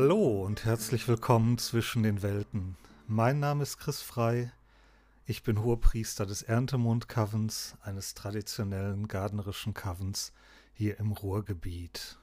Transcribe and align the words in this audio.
Hallo 0.00 0.44
und 0.44 0.64
herzlich 0.64 1.08
willkommen 1.08 1.58
zwischen 1.58 2.04
den 2.04 2.22
Welten. 2.22 2.76
Mein 3.08 3.40
Name 3.40 3.64
ist 3.64 3.78
Chris 3.78 4.00
Frei. 4.00 4.52
Ich 5.26 5.42
bin 5.42 5.60
Hohepriester 5.60 6.24
des 6.24 6.42
Erntemond-Covens, 6.42 7.76
eines 7.82 8.14
traditionellen 8.14 9.08
gardnerischen 9.08 9.74
Covens 9.74 10.32
hier 10.72 11.00
im 11.00 11.10
Ruhrgebiet. 11.10 12.16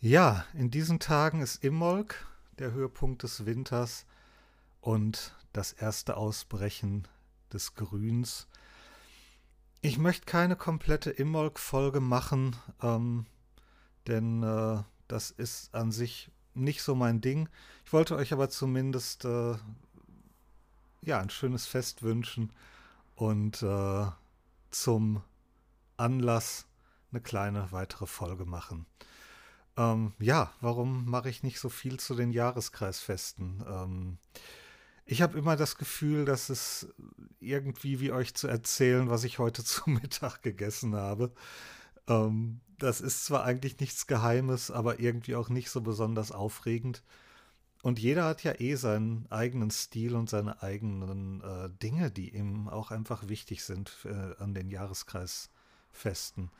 Ja, 0.00 0.44
in 0.54 0.72
diesen 0.72 0.98
Tagen 0.98 1.40
ist 1.40 1.62
Immolk, 1.62 2.26
der 2.58 2.72
Höhepunkt 2.72 3.22
des 3.22 3.46
Winters 3.46 4.04
und 4.80 5.36
das 5.52 5.70
erste 5.70 6.16
Ausbrechen 6.16 7.06
des 7.52 7.76
Grüns. 7.76 8.48
Ich 9.82 9.98
möchte 9.98 10.26
keine 10.26 10.56
komplette 10.56 11.10
Immolk-Folge 11.10 12.00
machen, 12.00 12.56
ähm, 12.82 13.26
denn 14.08 14.42
äh, 14.42 14.82
das 15.06 15.30
ist 15.30 15.72
an 15.72 15.92
sich 15.92 16.32
nicht 16.56 16.82
so 16.82 16.94
mein 16.94 17.20
Ding. 17.20 17.48
Ich 17.84 17.92
wollte 17.92 18.16
euch 18.16 18.32
aber 18.32 18.48
zumindest 18.48 19.24
äh, 19.24 19.54
ja 21.02 21.20
ein 21.20 21.30
schönes 21.30 21.66
Fest 21.66 22.02
wünschen 22.02 22.52
und 23.14 23.62
äh, 23.62 24.06
zum 24.70 25.22
Anlass 25.96 26.66
eine 27.10 27.20
kleine 27.20 27.72
weitere 27.72 28.06
Folge 28.06 28.44
machen. 28.44 28.86
Ähm, 29.76 30.12
ja, 30.18 30.52
warum 30.60 31.04
mache 31.08 31.28
ich 31.28 31.42
nicht 31.42 31.60
so 31.60 31.68
viel 31.68 32.00
zu 32.00 32.14
den 32.14 32.32
Jahreskreisfesten? 32.32 33.64
Ähm, 33.68 34.18
ich 35.04 35.22
habe 35.22 35.38
immer 35.38 35.56
das 35.56 35.76
Gefühl, 35.76 36.24
dass 36.24 36.48
es 36.48 36.92
irgendwie 37.38 38.00
wie 38.00 38.10
euch 38.10 38.34
zu 38.34 38.48
erzählen, 38.48 39.08
was 39.08 39.24
ich 39.24 39.38
heute 39.38 39.64
zu 39.64 39.88
Mittag 39.88 40.42
gegessen 40.42 40.96
habe. 40.96 41.32
Ähm, 42.08 42.60
das 42.78 43.00
ist 43.00 43.24
zwar 43.24 43.44
eigentlich 43.44 43.80
nichts 43.80 44.06
Geheimes, 44.06 44.70
aber 44.70 45.00
irgendwie 45.00 45.36
auch 45.36 45.48
nicht 45.48 45.70
so 45.70 45.80
besonders 45.80 46.32
aufregend. 46.32 47.02
Und 47.82 47.98
jeder 47.98 48.24
hat 48.24 48.42
ja 48.42 48.58
eh 48.58 48.74
seinen 48.74 49.30
eigenen 49.30 49.70
Stil 49.70 50.16
und 50.16 50.28
seine 50.28 50.62
eigenen 50.62 51.40
äh, 51.42 51.70
Dinge, 51.82 52.10
die 52.10 52.34
ihm 52.34 52.68
auch 52.68 52.90
einfach 52.90 53.28
wichtig 53.28 53.64
sind 53.64 53.96
äh, 54.04 54.34
an 54.42 54.54
den 54.54 54.70
Jahreskreisfesten. 54.70 56.50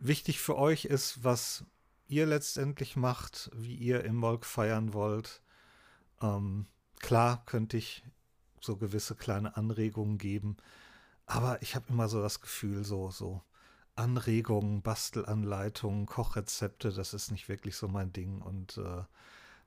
Wichtig 0.00 0.40
für 0.40 0.56
euch 0.56 0.86
ist, 0.86 1.22
was 1.22 1.64
ihr 2.08 2.26
letztendlich 2.26 2.96
macht, 2.96 3.50
wie 3.54 3.76
ihr 3.76 4.04
im 4.04 4.16
Molk 4.16 4.44
feiern 4.44 4.92
wollt. 4.92 5.40
Ähm, 6.20 6.66
klar 6.98 7.44
könnte 7.46 7.76
ich 7.76 8.02
so 8.60 8.76
gewisse 8.76 9.14
kleine 9.14 9.56
Anregungen 9.56 10.18
geben, 10.18 10.56
aber 11.26 11.62
ich 11.62 11.74
habe 11.74 11.86
immer 11.90 12.08
so 12.08 12.20
das 12.20 12.40
Gefühl, 12.40 12.84
so, 12.84 13.10
so 13.10 13.42
Anregungen, 13.96 14.82
Bastelanleitungen, 14.82 16.06
Kochrezepte, 16.06 16.92
das 16.92 17.14
ist 17.14 17.30
nicht 17.30 17.48
wirklich 17.48 17.76
so 17.76 17.88
mein 17.88 18.12
Ding. 18.12 18.40
Und 18.42 18.78
äh, 18.78 19.02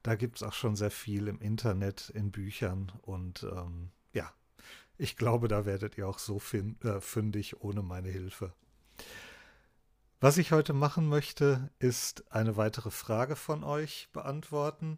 da 0.03 0.15
gibt 0.15 0.37
es 0.37 0.43
auch 0.43 0.53
schon 0.53 0.75
sehr 0.75 0.91
viel 0.91 1.27
im 1.27 1.39
Internet, 1.39 2.09
in 2.09 2.31
Büchern. 2.31 2.91
Und 3.01 3.43
ähm, 3.43 3.91
ja, 4.13 4.31
ich 4.97 5.15
glaube, 5.15 5.47
da 5.47 5.65
werdet 5.65 5.97
ihr 5.97 6.07
auch 6.07 6.19
so 6.19 6.39
fin 6.39 6.79
äh, 6.81 6.99
fündig 7.01 7.61
ohne 7.61 7.81
meine 7.81 8.09
Hilfe. 8.09 8.53
Was 10.19 10.37
ich 10.39 10.51
heute 10.51 10.73
machen 10.73 11.07
möchte, 11.07 11.69
ist 11.77 12.31
eine 12.31 12.57
weitere 12.57 12.89
Frage 12.89 13.35
von 13.35 13.63
euch 13.63 14.09
beantworten. 14.13 14.97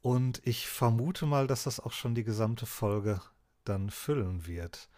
Und 0.00 0.40
ich 0.46 0.68
vermute 0.68 1.26
mal, 1.26 1.46
dass 1.46 1.64
das 1.64 1.78
auch 1.78 1.92
schon 1.92 2.14
die 2.14 2.24
gesamte 2.24 2.66
Folge 2.66 3.20
dann 3.64 3.90
füllen 3.90 4.46
wird. 4.46 4.88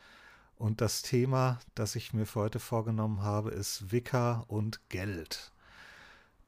Und 0.56 0.81
das 0.81 1.03
Thema, 1.03 1.61
das 1.75 1.97
ich 1.97 2.15
mir 2.15 2.25
für 2.25 2.41
heute 2.41 2.61
vorgenommen 2.61 3.22
habe, 3.22 3.50
ist 3.50 3.93
Wicca 3.93 4.44
und 4.49 4.89
Geld. 4.89 5.53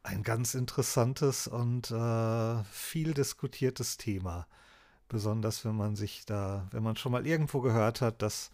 Ein 0.03 0.23
ganz 0.23 0.55
interessantes 0.55 1.47
und 1.47 1.91
äh, 1.91 2.65
viel 2.65 3.13
diskutiertes 3.13 3.99
Thema. 3.99 4.47
Besonders 5.09 5.65
wenn 5.65 5.77
man 5.77 5.95
sich 5.95 6.25
da, 6.25 6.67
wenn 6.71 6.83
man 6.83 6.97
schon 6.97 7.13
mal 7.13 7.27
irgendwo 7.27 7.61
gehört 7.61 8.01
hat, 8.01 8.23
dass 8.23 8.51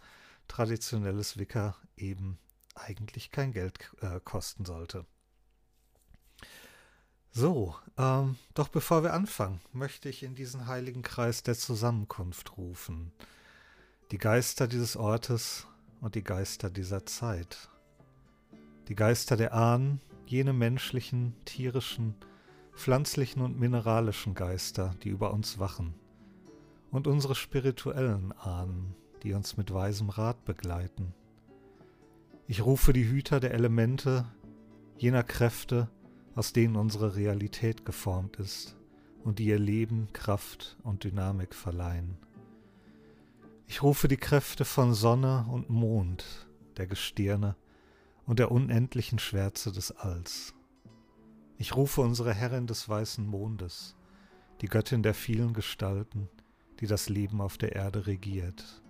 traditionelles 0.49 1.37
Wicca 1.37 1.75
eben 1.95 2.37
eigentlich 2.75 3.31
kein 3.31 3.53
Geld 3.53 3.79
äh, 4.01 4.19
kosten 4.19 4.65
sollte. 4.65 5.05
So, 7.31 7.75
ähm, 7.97 8.37
doch 8.53 8.67
bevor 8.67 9.03
wir 9.03 9.13
anfangen, 9.13 9.61
möchte 9.71 10.09
ich 10.09 10.23
in 10.23 10.35
diesen 10.35 10.67
heiligen 10.67 11.01
Kreis 11.01 11.43
der 11.43 11.55
Zusammenkunft 11.55 12.57
rufen 12.57 13.13
die 14.11 14.19
Geister 14.19 14.67
dieses 14.67 14.95
Ortes 14.97 15.65
und 15.99 16.13
die 16.13 16.23
Geister 16.23 16.69
dieser 16.69 17.07
Zeit. 17.07 17.69
Die 18.87 18.93
Geister 18.93 19.35
der 19.35 19.55
Ahnen, 19.55 19.99
jene 20.27 20.53
menschlichen, 20.53 21.33
tierischen, 21.45 22.13
pflanzlichen 22.75 23.41
und 23.41 23.59
mineralischen 23.59 24.35
Geister, 24.35 24.93
die 25.01 25.09
über 25.09 25.33
uns 25.33 25.57
wachen. 25.57 25.95
Und 26.91 27.07
unsere 27.07 27.33
spirituellen 27.33 28.31
Ahnen, 28.33 28.95
die 29.23 29.33
uns 29.33 29.57
mit 29.57 29.73
weisem 29.73 30.09
Rat 30.09 30.45
begleiten. 30.45 31.15
Ich 32.47 32.63
rufe 32.63 32.93
die 32.93 33.07
Hüter 33.07 33.39
der 33.39 33.55
Elemente, 33.55 34.25
jener 34.99 35.23
Kräfte, 35.23 35.89
aus 36.35 36.53
denen 36.53 36.75
unsere 36.75 37.15
Realität 37.15 37.85
geformt 37.85 38.37
ist 38.37 38.75
und 39.23 39.39
die 39.39 39.45
ihr 39.45 39.57
Leben, 39.57 40.09
Kraft 40.13 40.77
und 40.83 41.03
Dynamik 41.03 41.55
verleihen. 41.55 42.19
Ich 43.67 43.81
rufe 43.81 44.07
die 44.07 44.17
Kräfte 44.17 44.63
von 44.63 44.93
Sonne 44.93 45.45
und 45.49 45.69
Mond, 45.69 46.47
der 46.77 46.87
Gestirne 46.87 47.55
und 48.25 48.39
der 48.39 48.51
unendlichen 48.51 49.19
Schwärze 49.19 49.71
des 49.71 49.91
Alls. 49.91 50.53
Ich 51.57 51.75
rufe 51.75 52.01
unsere 52.01 52.33
Herrin 52.33 52.67
des 52.67 52.87
weißen 52.87 53.25
Mondes, 53.25 53.95
die 54.61 54.67
Göttin 54.67 55.03
der 55.03 55.13
vielen 55.13 55.53
Gestalten, 55.53 56.29
die 56.79 56.87
das 56.87 57.09
Leben 57.09 57.41
auf 57.41 57.57
der 57.57 57.73
Erde 57.73 58.05
regiert, 58.07 58.83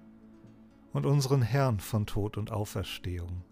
und 0.92 1.06
unseren 1.06 1.42
Herrn 1.42 1.80
von 1.80 2.06
Tod 2.06 2.38
und 2.38 2.52
Auferstehung, 2.52 3.44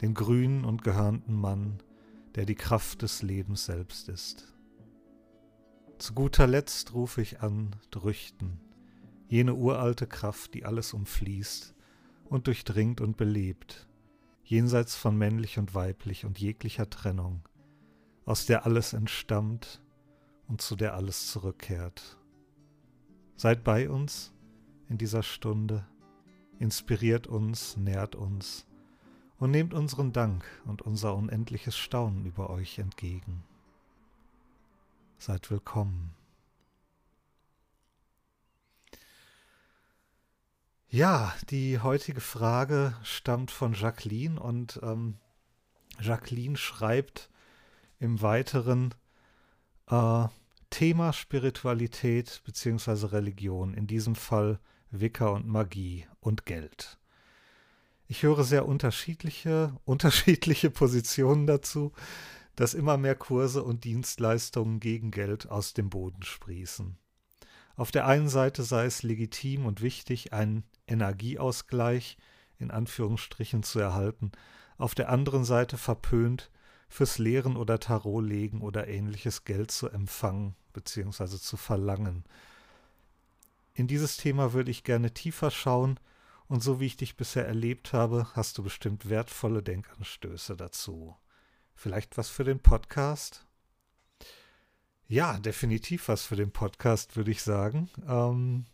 den 0.00 0.14
grünen 0.14 0.64
und 0.64 0.84
gehörnten 0.84 1.34
Mann, 1.34 1.82
der 2.34 2.44
die 2.44 2.54
Kraft 2.54 3.02
des 3.02 3.22
Lebens 3.22 3.64
selbst 3.64 4.08
ist. 4.08 4.52
Zu 5.98 6.14
guter 6.14 6.46
Letzt 6.46 6.94
rufe 6.94 7.20
ich 7.20 7.40
an 7.40 7.76
Drüchten, 7.90 8.60
jene 9.32 9.54
uralte 9.54 10.06
Kraft, 10.06 10.52
die 10.52 10.66
alles 10.66 10.92
umfließt 10.92 11.74
und 12.26 12.48
durchdringt 12.48 13.00
und 13.00 13.16
belebt, 13.16 13.88
jenseits 14.44 14.94
von 14.94 15.16
männlich 15.16 15.58
und 15.58 15.74
weiblich 15.74 16.26
und 16.26 16.38
jeglicher 16.38 16.90
Trennung, 16.90 17.40
aus 18.26 18.44
der 18.44 18.66
alles 18.66 18.92
entstammt 18.92 19.80
und 20.48 20.60
zu 20.60 20.76
der 20.76 20.92
alles 20.92 21.30
zurückkehrt. 21.30 22.18
Seid 23.36 23.64
bei 23.64 23.88
uns 23.88 24.34
in 24.90 24.98
dieser 24.98 25.22
Stunde, 25.22 25.86
inspiriert 26.58 27.26
uns, 27.26 27.78
nährt 27.78 28.14
uns 28.14 28.66
und 29.38 29.50
nehmt 29.50 29.72
unseren 29.72 30.12
Dank 30.12 30.44
und 30.66 30.82
unser 30.82 31.16
unendliches 31.16 31.78
Staunen 31.78 32.26
über 32.26 32.50
euch 32.50 32.78
entgegen. 32.78 33.42
Seid 35.16 35.50
willkommen. 35.50 36.21
Ja, 40.94 41.34
die 41.48 41.78
heutige 41.78 42.20
Frage 42.20 42.94
stammt 43.02 43.50
von 43.50 43.72
Jacqueline 43.72 44.38
und 44.38 44.78
ähm, 44.82 45.16
Jacqueline 45.98 46.58
schreibt 46.58 47.30
im 47.98 48.20
Weiteren 48.20 48.94
äh, 49.86 50.26
Thema 50.68 51.14
Spiritualität 51.14 52.42
bzw. 52.44 53.06
Religion, 53.06 53.72
in 53.72 53.86
diesem 53.86 54.14
Fall 54.14 54.60
Wicca 54.90 55.28
und 55.28 55.46
Magie 55.46 56.06
und 56.20 56.44
Geld. 56.44 56.98
Ich 58.06 58.22
höre 58.22 58.44
sehr 58.44 58.68
unterschiedliche, 58.68 59.74
unterschiedliche 59.86 60.68
Positionen 60.68 61.46
dazu, 61.46 61.92
dass 62.54 62.74
immer 62.74 62.98
mehr 62.98 63.14
Kurse 63.14 63.62
und 63.62 63.84
Dienstleistungen 63.84 64.78
gegen 64.78 65.10
Geld 65.10 65.48
aus 65.48 65.72
dem 65.72 65.88
Boden 65.88 66.22
sprießen. 66.22 66.98
Auf 67.76 67.90
der 67.90 68.06
einen 68.06 68.28
Seite 68.28 68.62
sei 68.62 68.84
es 68.84 69.02
legitim 69.02 69.66
und 69.66 69.80
wichtig, 69.80 70.32
einen 70.32 70.64
Energieausgleich 70.86 72.18
in 72.58 72.70
Anführungsstrichen 72.70 73.62
zu 73.62 73.80
erhalten, 73.80 74.32
auf 74.78 74.94
der 74.94 75.08
anderen 75.08 75.44
Seite 75.44 75.76
verpönt, 75.76 76.50
fürs 76.88 77.18
Lehren 77.18 77.56
oder 77.56 77.80
Tarotlegen 77.80 78.60
oder 78.60 78.86
ähnliches 78.86 79.44
Geld 79.44 79.70
zu 79.70 79.88
empfangen 79.88 80.54
bzw. 80.74 81.38
zu 81.38 81.56
verlangen. 81.56 82.24
In 83.74 83.86
dieses 83.86 84.18
Thema 84.18 84.52
würde 84.52 84.70
ich 84.70 84.84
gerne 84.84 85.14
tiefer 85.14 85.50
schauen 85.50 85.98
und 86.48 86.62
so 86.62 86.80
wie 86.80 86.86
ich 86.86 86.98
dich 86.98 87.16
bisher 87.16 87.46
erlebt 87.46 87.94
habe, 87.94 88.26
hast 88.34 88.58
du 88.58 88.62
bestimmt 88.62 89.08
wertvolle 89.08 89.62
Denkanstöße 89.62 90.54
dazu. 90.54 91.16
Vielleicht 91.74 92.18
was 92.18 92.28
für 92.28 92.44
den 92.44 92.60
Podcast? 92.60 93.46
Ja, 95.12 95.38
definitiv 95.38 96.08
was 96.08 96.24
für 96.24 96.36
den 96.36 96.52
Podcast, 96.52 97.18
würde 97.18 97.32
ich 97.32 97.42
sagen. 97.42 97.90
Ähm, 98.08 98.64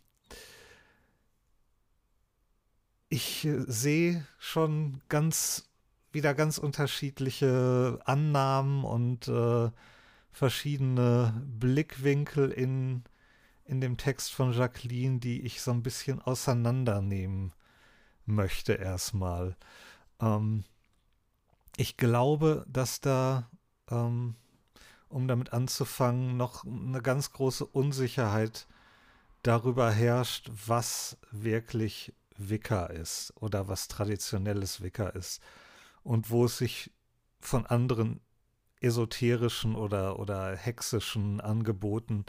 ich 3.09 3.43
äh, 3.43 3.65
sehe 3.67 4.25
schon 4.37 5.01
ganz 5.09 5.67
wieder 6.13 6.33
ganz 6.33 6.57
unterschiedliche 6.57 7.99
Annahmen 8.05 8.85
und 8.85 9.27
äh, 9.27 9.69
verschiedene 10.31 11.45
Blickwinkel 11.45 12.51
in, 12.51 13.03
in 13.65 13.81
dem 13.81 13.97
Text 13.97 14.31
von 14.31 14.53
Jacqueline, 14.53 15.19
die 15.19 15.41
ich 15.41 15.61
so 15.61 15.71
ein 15.71 15.83
bisschen 15.83 16.21
auseinandernehmen 16.21 17.51
möchte 18.25 18.75
erstmal. 18.75 19.57
Ähm, 20.21 20.63
ich 21.75 21.97
glaube, 21.97 22.65
dass 22.69 23.01
da, 23.01 23.51
ähm, 23.91 24.35
um 25.09 25.27
damit 25.27 25.53
anzufangen, 25.53 26.37
noch 26.37 26.65
eine 26.65 27.01
ganz 27.01 27.31
große 27.31 27.65
Unsicherheit 27.65 28.67
darüber 29.43 29.91
herrscht, 29.91 30.49
was 30.67 31.17
wirklich 31.31 32.13
Wicca 32.37 32.85
ist 32.85 33.33
oder 33.35 33.67
was 33.67 33.87
traditionelles 33.87 34.81
Wicca 34.81 35.09
ist 35.09 35.41
und 36.03 36.29
wo 36.29 36.45
es 36.45 36.57
sich 36.57 36.91
von 37.39 37.65
anderen 37.65 38.21
esoterischen 38.81 39.75
oder, 39.75 40.19
oder 40.19 40.55
hexischen 40.55 41.41
Angeboten 41.41 42.25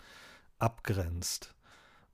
abgrenzt. 0.58 1.54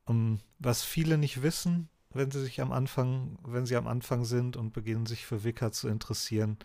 Um, 0.05 0.17
ähm, 0.17 0.41
was 0.59 0.83
viele 0.83 1.19
nicht 1.19 1.43
wissen, 1.43 1.89
wenn 2.11 2.31
sie 2.31 2.43
sich 2.43 2.61
am 2.61 2.73
Anfang, 2.73 3.39
wenn 3.45 3.67
sie 3.67 3.77
am 3.77 3.87
Anfang 3.87 4.25
sind 4.25 4.57
und 4.57 4.73
beginnen 4.73 5.07
sich 5.07 5.27
für 5.27 5.45
Wicca 5.45 5.73
zu 5.73 5.89
interessieren, 5.89 6.59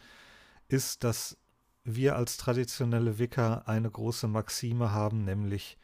ist, 0.68 1.04
dass 1.04 1.38
wir 1.83 2.16
als 2.16 2.38
traditionelle 2.38 3.18
Wicca 3.18 3.63
eine 3.66 3.89
große 3.89 4.28
Maxime 4.28 4.92
haben, 4.92 5.24
nämlich 5.24 5.78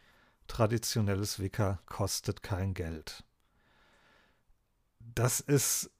traditionelles 0.47 1.39
Wicca 1.39 1.79
kostet 1.85 2.43
kein 2.43 2.73
Geld. 2.73 3.23
Das 4.99 5.39
ist 5.39 5.91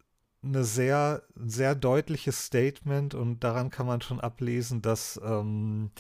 eine 0.44 0.64
sehr, 0.64 1.24
sehr 1.36 1.76
deutliches 1.76 2.46
Statement 2.46 3.16
und 3.16 3.44
daran 3.44 3.70
kann 3.70 3.88
man 3.88 4.02
schon 4.02 4.20
ablesen, 4.20 4.82
dass, 4.82 5.20
ähm, 5.24 5.92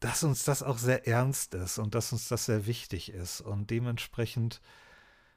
dass 0.00 0.24
uns 0.24 0.44
das 0.44 0.62
auch 0.62 0.78
sehr 0.78 1.06
ernst 1.06 1.54
ist 1.54 1.78
und 1.78 1.94
dass 1.94 2.12
uns 2.12 2.28
das 2.28 2.46
sehr 2.46 2.66
wichtig 2.66 3.12
ist. 3.12 3.40
Und 3.40 3.70
dementsprechend 3.70 4.60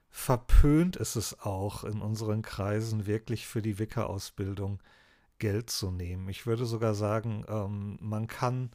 verpönt 0.10 0.96
ist 0.96 1.16
es 1.16 1.40
auch 1.42 1.84
in 1.84 2.02
unseren 2.02 2.42
Kreisen 2.42 3.06
wirklich 3.06 3.46
für 3.46 3.62
die 3.62 3.78
Wicca-Ausbildung 3.78 4.80
Geld 5.40 5.70
zu 5.70 5.92
nehmen. 5.92 6.30
Ich 6.30 6.46
würde 6.46 6.66
sogar 6.66 6.96
sagen, 6.96 7.46
ähm, 7.48 7.98
man 8.02 8.28
kann 8.28 8.72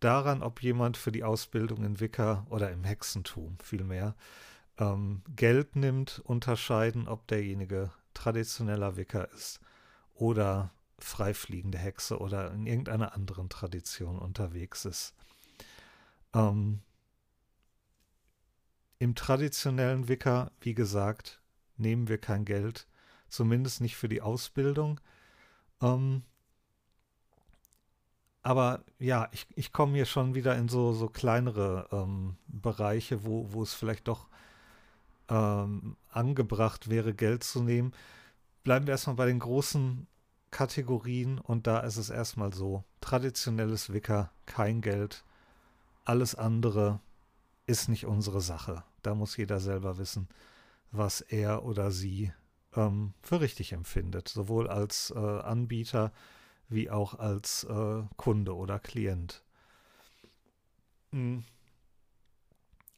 daran, 0.00 0.42
ob 0.42 0.62
jemand 0.62 0.96
für 0.96 1.12
die 1.12 1.24
Ausbildung 1.24 1.84
in 1.84 2.00
Wicca 2.00 2.46
oder 2.50 2.70
im 2.70 2.84
Hexentum 2.84 3.58
vielmehr 3.62 4.14
ähm, 4.78 5.22
Geld 5.36 5.76
nimmt, 5.76 6.20
unterscheiden, 6.24 7.08
ob 7.08 7.26
derjenige 7.28 7.90
traditioneller 8.14 8.96
Wicca 8.96 9.22
ist 9.22 9.60
oder 10.14 10.72
freifliegende 10.98 11.78
Hexe 11.78 12.18
oder 12.18 12.52
in 12.52 12.66
irgendeiner 12.66 13.14
anderen 13.14 13.48
Tradition 13.48 14.18
unterwegs 14.18 14.84
ist. 14.84 15.14
Ähm, 16.34 16.80
Im 18.98 19.14
traditionellen 19.14 20.08
Wicca, 20.08 20.52
wie 20.60 20.74
gesagt, 20.74 21.40
nehmen 21.76 22.08
wir 22.08 22.18
kein 22.18 22.44
Geld, 22.44 22.86
zumindest 23.28 23.80
nicht 23.80 23.96
für 23.96 24.08
die 24.08 24.22
Ausbildung. 24.22 25.00
Ähm, 25.82 26.22
aber 28.42 28.82
ja, 28.98 29.28
ich, 29.32 29.46
ich 29.54 29.72
komme 29.72 29.94
hier 29.94 30.06
schon 30.06 30.34
wieder 30.34 30.56
in 30.56 30.68
so, 30.68 30.92
so 30.92 31.08
kleinere 31.08 31.88
ähm, 31.92 32.36
Bereiche, 32.48 33.24
wo, 33.24 33.52
wo 33.52 33.62
es 33.62 33.74
vielleicht 33.74 34.08
doch 34.08 34.28
ähm, 35.28 35.96
angebracht 36.10 36.88
wäre, 36.88 37.14
Geld 37.14 37.44
zu 37.44 37.62
nehmen. 37.62 37.92
Bleiben 38.64 38.86
wir 38.86 38.92
erstmal 38.92 39.16
bei 39.16 39.26
den 39.26 39.38
großen 39.38 40.06
Kategorien 40.50 41.38
und 41.38 41.66
da 41.66 41.80
ist 41.80 41.96
es 41.96 42.10
erstmal 42.10 42.52
so: 42.52 42.84
traditionelles 43.00 43.92
Wicker, 43.92 44.30
kein 44.46 44.80
Geld. 44.80 45.24
Alles 46.04 46.34
andere 46.34 47.00
ist 47.66 47.88
nicht 47.88 48.06
unsere 48.06 48.40
Sache. 48.40 48.82
Da 49.02 49.14
muss 49.14 49.36
jeder 49.36 49.60
selber 49.60 49.98
wissen, 49.98 50.28
was 50.90 51.20
er 51.20 51.64
oder 51.64 51.92
sie 51.92 52.32
ähm, 52.76 53.14
für 53.22 53.40
richtig 53.40 53.72
empfindet, 53.72 54.28
sowohl 54.28 54.68
als 54.68 55.12
äh, 55.14 55.18
Anbieter 55.18 56.12
wie 56.68 56.90
auch 56.90 57.18
als 57.18 57.64
äh, 57.64 58.02
Kunde 58.16 58.56
oder 58.56 58.78
Klient. 58.78 59.42
Hm. 61.12 61.44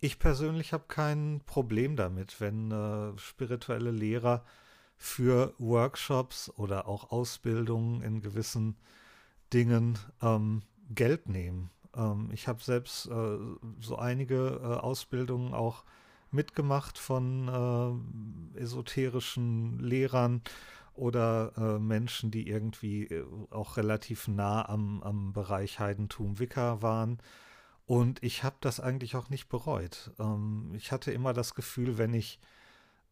Ich 0.00 0.18
persönlich 0.18 0.72
habe 0.72 0.84
kein 0.86 1.40
Problem 1.46 1.96
damit, 1.96 2.40
wenn 2.40 2.70
äh, 2.70 3.18
spirituelle 3.18 3.90
Lehrer 3.90 4.44
für 4.96 5.54
Workshops 5.58 6.50
oder 6.56 6.86
auch 6.86 7.10
Ausbildungen 7.10 8.02
in 8.02 8.20
gewissen 8.20 8.76
Dingen 9.52 9.98
ähm, 10.22 10.62
Geld 10.90 11.28
nehmen. 11.28 11.70
Ähm, 11.96 12.28
ich 12.32 12.48
habe 12.48 12.62
selbst 12.62 13.06
äh, 13.06 13.38
so 13.80 13.96
einige 13.96 14.60
äh, 14.62 14.66
Ausbildungen 14.66 15.54
auch 15.54 15.84
mitgemacht 16.34 16.98
von 16.98 18.04
äh, 18.54 18.58
esoterischen 18.58 19.78
Lehrern 19.78 20.42
oder 20.94 21.52
äh, 21.56 21.78
Menschen, 21.78 22.31
die 22.31 22.48
irgendwie 22.48 23.04
äh, 23.04 23.25
auch 23.50 23.76
relativ 23.76 24.28
nah 24.28 24.69
am, 24.69 25.02
am 25.02 25.32
Bereich 25.32 25.81
Heidentum 25.81 26.38
Wicca 26.38 26.82
waren. 26.82 27.19
Und 27.86 28.22
ich 28.22 28.44
habe 28.44 28.56
das 28.60 28.81
eigentlich 28.81 29.16
auch 29.16 29.28
nicht 29.28 29.48
bereut. 29.48 30.12
Ähm, 30.19 30.72
ich 30.75 30.92
hatte 30.92 31.12
immer 31.12 31.32
das 31.32 31.54
Gefühl, 31.54 31.98
wenn 31.98 32.14
ich 32.14 32.38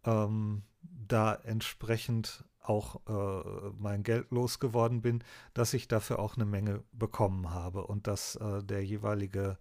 ähm, 0.05 0.63
da 0.83 1.35
entsprechend 1.35 2.45
auch 2.63 3.01
äh, 3.09 3.71
mein 3.79 4.03
Geld 4.03 4.31
losgeworden 4.31 5.03
bin, 5.03 5.25
dass 5.53 5.75
ich 5.75 5.89
dafür 5.89 6.21
auch 6.21 6.37
eine 6.37 6.45
Menge 6.45 6.83
bekommen 6.93 7.51
habe 7.51 7.87
und 7.87 8.07
dass 8.07 8.37
äh, 8.37 8.63
der 8.63 8.85
jeweilige 8.85 9.59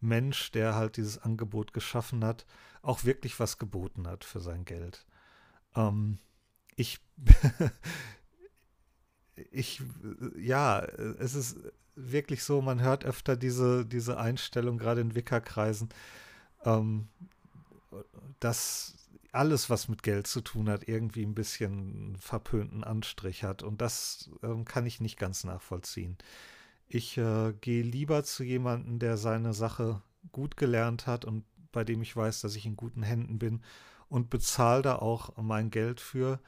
Mensch, 0.00 0.50
der 0.52 0.74
halt 0.74 0.96
dieses 0.96 1.18
Angebot 1.18 1.72
geschaffen 1.72 2.24
hat, 2.24 2.46
auch 2.82 3.04
wirklich 3.04 3.38
was 3.40 3.58
geboten 3.58 4.06
hat 4.06 4.24
für 4.24 4.40
sein 4.40 4.64
Geld. 4.64 5.06
Ähm, 5.74 6.18
ich, 6.76 7.00
ich, 9.50 9.82
ja, 10.38 10.80
es 10.80 11.34
ist 11.34 11.58
wirklich 11.94 12.44
so, 12.44 12.62
man 12.62 12.80
hört 12.80 13.04
öfter 13.04 13.36
diese, 13.36 13.84
diese 13.84 14.18
Einstellung, 14.18 14.78
gerade 14.78 15.00
in 15.00 15.14
Wickerkreisen, 15.14 15.90
ähm, 16.64 17.08
dass 18.38 18.94
alles, 19.32 19.70
was 19.70 19.88
mit 19.88 20.02
Geld 20.02 20.26
zu 20.26 20.40
tun 20.40 20.68
hat, 20.68 20.88
irgendwie 20.88 21.24
ein 21.24 21.34
bisschen 21.34 22.16
verpönten 22.18 22.82
Anstrich 22.82 23.44
hat. 23.44 23.62
Und 23.62 23.80
das 23.80 24.30
ähm, 24.42 24.64
kann 24.64 24.86
ich 24.86 25.00
nicht 25.00 25.18
ganz 25.18 25.44
nachvollziehen. 25.44 26.16
Ich 26.92 27.16
äh, 27.18 27.52
gehe 27.60 27.84
lieber 27.84 28.24
zu 28.24 28.42
jemandem, 28.42 28.98
der 28.98 29.16
seine 29.16 29.54
Sache 29.54 30.02
gut 30.32 30.56
gelernt 30.56 31.06
hat 31.06 31.24
und 31.24 31.44
bei 31.70 31.84
dem 31.84 32.02
ich 32.02 32.16
weiß, 32.16 32.40
dass 32.40 32.56
ich 32.56 32.66
in 32.66 32.74
guten 32.74 33.04
Händen 33.04 33.38
bin 33.38 33.62
und 34.08 34.28
bezahle 34.28 34.82
da 34.82 34.96
auch 34.96 35.36
mein 35.36 35.70
Geld 35.70 36.00
für, 36.00 36.40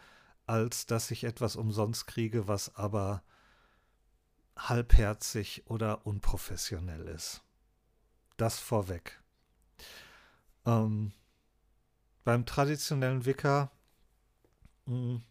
als 0.44 0.87
dass 0.87 1.12
ich 1.12 1.22
etwas 1.22 1.54
umsonst 1.54 2.08
kriege, 2.08 2.49
was 2.49 2.75
aber 2.75 3.22
halbherzig 4.56 5.62
oder 5.66 6.04
unprofessionell 6.06 7.06
ist. 7.06 7.44
Das 8.37 8.58
vorweg. 8.58 9.22
Ähm, 10.66 11.12
beim 12.25 12.46
traditionellen 12.46 13.26
Wicker 13.26 13.70
mh, 14.87 14.94
hm, 14.94 15.22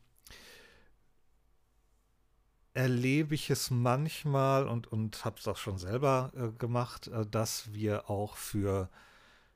erlebe 2.73 3.35
ich 3.35 3.49
es 3.49 3.69
manchmal 3.69 4.67
und, 4.67 4.91
und 4.91 5.25
habe 5.25 5.37
es 5.39 5.47
auch 5.47 5.57
schon 5.57 5.77
selber 5.77 6.31
äh, 6.35 6.57
gemacht, 6.57 7.07
äh, 7.07 7.25
dass 7.25 7.73
wir 7.73 8.09
auch 8.09 8.37
für 8.37 8.89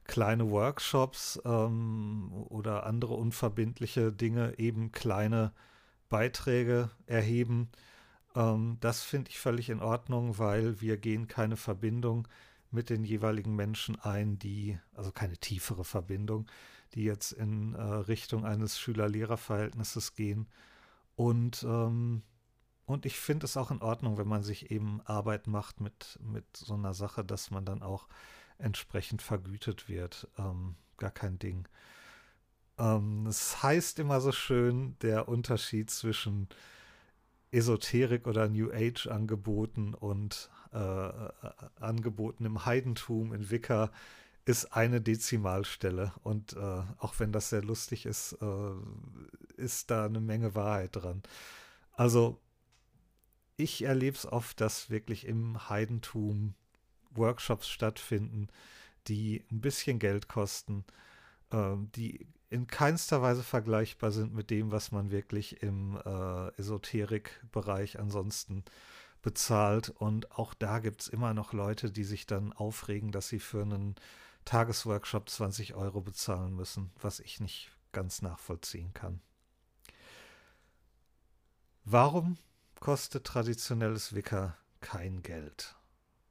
kleine 0.04 0.50
Workshops 0.52 1.42
ähm, 1.46 2.32
oder 2.50 2.86
andere 2.86 3.16
unverbindliche 3.16 4.12
Dinge 4.12 4.58
eben 4.60 4.92
kleine 4.92 5.52
Beiträge 6.10 6.92
erheben. 7.08 7.70
Ähm, 8.36 8.78
das 8.82 9.02
finde 9.02 9.32
ich 9.32 9.40
völlig 9.40 9.70
in 9.70 9.82
Ordnung, 9.82 10.38
weil 10.38 10.82
wir 10.82 10.98
gehen 10.98 11.28
keine 11.28 11.58
Verbindung 11.58 12.28
mit 12.72 12.90
den 12.90 13.06
jeweiligen 13.06 13.56
Menschen 13.56 14.00
ein, 14.02 14.38
die, 14.38 14.78
also 14.94 15.12
keine 15.12 15.38
tiefere 15.38 15.86
Verbindung, 15.86 16.48
die 16.94 17.04
jetzt 17.04 17.32
in 17.32 17.74
äh, 17.74 17.82
Richtung 17.82 18.46
eines 18.46 18.78
Schüler-Lehrer-Verhältnisses 18.78 20.16
gehen. 20.16 20.48
Und, 21.16 21.64
ähm, 21.64 22.24
und 22.86 23.06
ich 23.06 23.18
finde 23.18 23.46
es 23.46 23.58
auch 23.58 23.72
in 23.72 23.82
Ordnung, 23.82 24.18
wenn 24.18 24.28
man 24.28 24.44
sich 24.44 24.72
eben 24.72 25.02
Arbeit 25.06 25.48
macht 25.48 25.82
mit, 25.82 26.20
mit 26.22 26.46
so 26.56 26.76
einer 26.76 26.94
Sache, 26.94 27.26
dass 27.26 27.52
man 27.52 27.66
dann 27.66 27.82
auch 27.82 28.08
entsprechend 28.58 29.22
vergütet 29.22 29.90
wird. 29.90 30.28
Ähm, 30.38 30.76
gar 30.98 31.12
kein 31.12 31.40
Ding. 31.40 31.68
Ähm, 32.78 33.26
es 33.28 33.64
heißt 33.64 34.00
immer 34.00 34.22
so 34.22 34.32
schön, 34.32 34.98
der 35.02 35.28
Unterschied 35.28 35.90
zwischen 35.90 36.48
Esoterik 37.52 38.28
oder 38.28 38.50
New 38.50 38.72
Age 38.72 39.08
Angeboten 39.08 39.94
und 39.94 40.50
äh, 40.74 40.78
äh, 40.78 41.32
Angeboten 41.80 42.46
im 42.46 42.66
Heidentum, 42.66 43.34
in 43.34 43.50
Wicca, 43.50 43.92
ist 44.46 44.74
eine 44.74 45.02
Dezimalstelle. 45.02 46.14
Und 46.22 46.54
äh, 46.54 46.84
auch 47.00 47.16
wenn 47.18 47.32
das 47.32 47.50
sehr 47.50 47.64
lustig 47.64 48.06
ist, 48.06 48.38
äh, 48.42 49.62
ist 49.62 49.90
da 49.90 50.06
eine 50.06 50.20
Menge 50.20 50.54
Wahrheit 50.54 50.96
dran. 50.96 51.24
Also 51.94 52.42
ich 53.58 53.84
erlebe 53.84 54.18
es 54.18 54.26
oft, 54.26 54.60
dass 54.62 54.90
wirklich 54.90 55.26
im 55.26 55.70
Heidentum 55.70 56.56
Workshops 57.12 57.70
stattfinden, 57.70 58.48
die 59.08 59.44
ein 59.52 59.62
bisschen 59.62 60.00
Geld 60.00 60.28
kosten, 60.28 60.84
äh, 61.52 61.76
die 61.96 62.28
in 62.50 62.68
keinster 62.68 63.22
Weise 63.22 63.44
vergleichbar 63.44 64.12
sind 64.12 64.34
mit 64.34 64.50
dem, 64.50 64.72
was 64.72 64.92
man 64.92 65.12
wirklich 65.12 65.62
im 65.64 66.00
äh, 66.06 66.48
Esoterikbereich 66.58 68.00
ansonsten 68.00 68.64
bezahlt. 69.22 69.90
Und 69.90 70.32
auch 70.32 70.54
da 70.54 70.80
gibt 70.80 71.02
es 71.02 71.08
immer 71.08 71.34
noch 71.34 71.54
Leute, 71.54 71.92
die 71.92 72.04
sich 72.04 72.28
dann 72.28 72.54
aufregen, 72.54 73.12
dass 73.12 73.30
sie 73.30 73.40
für 73.40 73.62
einen 73.62 73.96
Tagesworkshop 74.46 75.30
20 75.30 75.74
Euro 75.74 76.02
bezahlen 76.02 76.56
müssen, 76.56 76.92
was 77.02 77.20
ich 77.20 77.40
nicht 77.40 77.72
ganz 77.92 78.22
nachvollziehen 78.22 78.94
kann. 78.94 79.22
Warum 81.84 82.38
kostet 82.86 83.24
traditionelles 83.24 84.14
Wicker 84.14 84.56
kein 84.80 85.24
Geld? 85.24 85.76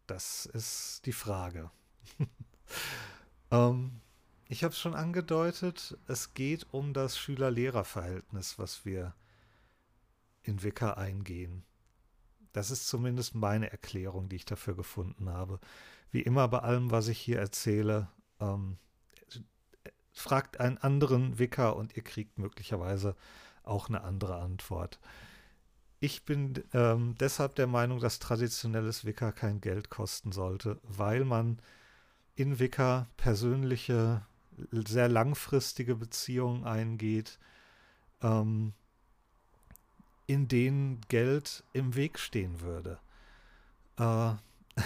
Das 0.07 0.47
ist 0.47 1.05
die 1.05 1.13
Frage. 1.13 1.73
ähm, 3.51 4.01
ich 4.47 4.63
habe 4.63 4.71
es 4.71 4.79
schon 4.79 4.95
angedeutet, 4.95 5.99
es 6.07 6.33
geht 6.33 6.73
um 6.73 6.93
das 6.93 7.19
Schüler-Lehrer-Verhältnis, 7.19 8.57
was 8.57 8.85
wir 8.85 9.17
in 10.45 10.63
Wicker 10.63 10.97
eingehen. 10.97 11.65
Das 12.53 12.71
ist 12.71 12.87
zumindest 12.87 13.35
meine 13.35 13.73
Erklärung, 13.73 14.29
die 14.29 14.37
ich 14.37 14.45
dafür 14.45 14.77
gefunden 14.77 15.31
habe. 15.31 15.59
Wie 16.13 16.23
immer 16.23 16.47
bei 16.47 16.61
allem, 16.61 16.93
was 16.93 17.09
ich 17.09 17.19
hier 17.19 17.41
erzähle, 17.41 18.07
ähm, 18.39 18.79
fragt 20.13 20.61
einen 20.61 20.79
anderen 20.79 21.41
Wicker 21.41 21.75
und 21.75 21.97
ihr 21.97 22.05
kriegt 22.05 22.39
möglicherweise 22.39 23.17
auch 23.65 23.89
eine 23.89 24.03
andere 24.03 24.37
Antwort. 24.37 25.01
Ich 26.05 26.27
bin 26.27 26.63
ähm, 26.75 27.15
deshalb 27.19 27.55
der 27.55 27.67
Meinung, 27.67 27.99
dass 27.99 28.19
traditionelles 28.19 29.07
Wicker 29.07 29.33
kein 29.33 29.63
Geld 29.63 29.89
kosten 29.89 30.33
sollte, 30.33 30.79
weil 30.83 31.25
man 31.25 31.63
in 32.35 32.59
Wicker 32.59 33.09
persönliche, 33.17 34.21
sehr 34.71 35.09
langfristige 35.09 35.97
Beziehungen 35.97 36.65
eingeht, 36.65 37.39
ähm, 38.21 38.75
in 40.27 40.47
denen 40.47 41.01
Geld 41.09 41.65
im 41.73 41.95
Weg 41.95 42.19
stehen 42.19 42.61
würde. 42.61 42.99
Äh, 43.97 44.35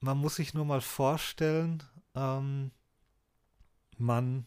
man 0.00 0.16
muss 0.16 0.36
sich 0.36 0.54
nur 0.54 0.64
mal 0.64 0.80
vorstellen, 0.80 1.82
ähm, 2.14 2.70
man 3.98 4.46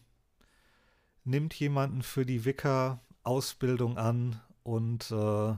nimmt 1.22 1.54
jemanden 1.54 2.02
für 2.02 2.26
die 2.26 2.44
Wicker-Ausbildung 3.26 3.98
an 3.98 4.40
und 4.62 5.10
äh, 5.10 5.54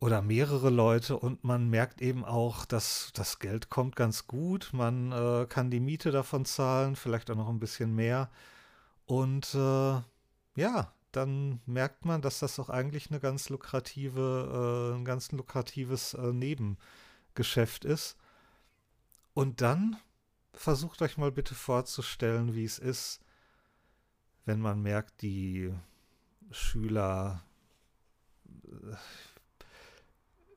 oder 0.00 0.22
mehrere 0.22 0.70
Leute 0.70 1.18
und 1.18 1.42
man 1.42 1.68
merkt 1.70 2.00
eben 2.02 2.24
auch, 2.24 2.64
dass 2.64 3.10
das 3.14 3.40
Geld 3.40 3.68
kommt 3.68 3.96
ganz 3.96 4.26
gut. 4.28 4.70
Man 4.72 5.10
äh, 5.10 5.46
kann 5.48 5.70
die 5.70 5.80
Miete 5.80 6.12
davon 6.12 6.44
zahlen, 6.44 6.94
vielleicht 6.94 7.30
auch 7.30 7.36
noch 7.36 7.48
ein 7.48 7.58
bisschen 7.58 7.94
mehr. 7.94 8.30
Und 9.06 9.54
äh, 9.54 10.00
ja, 10.54 10.92
dann 11.10 11.60
merkt 11.66 12.04
man, 12.04 12.22
dass 12.22 12.38
das 12.38 12.60
auch 12.60 12.68
eigentlich 12.68 13.10
eine 13.10 13.18
ganz 13.18 13.48
lukrative, 13.48 14.92
äh, 14.94 14.96
ein 14.96 15.04
ganz 15.04 15.32
lukratives 15.32 16.14
äh, 16.14 16.32
Nebengeschäft 16.32 17.84
ist. 17.84 18.16
Und 19.34 19.60
dann 19.62 19.96
versucht 20.52 21.02
euch 21.02 21.16
mal 21.18 21.32
bitte 21.32 21.54
vorzustellen, 21.56 22.54
wie 22.54 22.64
es 22.64 22.78
ist, 22.78 23.20
wenn 24.48 24.60
man 24.60 24.82
merkt, 24.82 25.20
die 25.20 25.72
Schüler 26.50 27.44
äh, 28.64 28.96